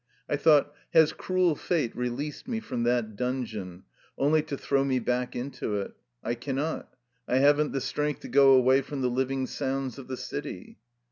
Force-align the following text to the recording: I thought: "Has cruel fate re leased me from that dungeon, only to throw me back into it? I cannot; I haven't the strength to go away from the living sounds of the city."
I 0.27 0.35
thought: 0.35 0.73
"Has 0.95 1.13
cruel 1.13 1.55
fate 1.55 1.95
re 1.95 2.09
leased 2.09 2.47
me 2.47 2.59
from 2.59 2.81
that 2.85 3.15
dungeon, 3.15 3.83
only 4.17 4.41
to 4.41 4.57
throw 4.57 4.83
me 4.83 4.97
back 4.97 5.35
into 5.35 5.75
it? 5.75 5.93
I 6.23 6.33
cannot; 6.33 6.95
I 7.27 7.37
haven't 7.37 7.71
the 7.71 7.81
strength 7.81 8.21
to 8.21 8.27
go 8.27 8.53
away 8.53 8.81
from 8.81 9.01
the 9.01 9.11
living 9.11 9.45
sounds 9.45 9.99
of 9.99 10.07
the 10.07 10.17
city." 10.17 10.79